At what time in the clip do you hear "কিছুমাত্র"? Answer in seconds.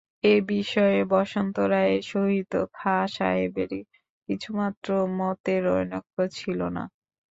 4.29-4.87